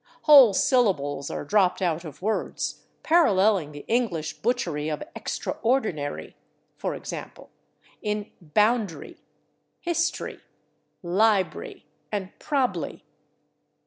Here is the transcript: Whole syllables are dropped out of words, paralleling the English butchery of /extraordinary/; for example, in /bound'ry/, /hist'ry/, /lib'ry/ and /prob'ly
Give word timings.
Whole 0.23 0.55
syllables 0.55 1.29
are 1.29 1.45
dropped 1.45 1.79
out 1.79 2.03
of 2.03 2.23
words, 2.23 2.85
paralleling 3.03 3.71
the 3.71 3.85
English 3.87 4.39
butchery 4.39 4.89
of 4.89 5.03
/extraordinary/; 5.15 6.33
for 6.75 6.95
example, 6.95 7.51
in 8.01 8.31
/bound'ry/, 8.55 9.19
/hist'ry/, 9.85 10.39
/lib'ry/ 11.03 11.83
and 12.11 12.31
/prob'ly 12.39 13.03